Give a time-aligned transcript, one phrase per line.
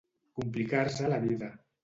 [0.39, 1.53] Complicar-se la vida.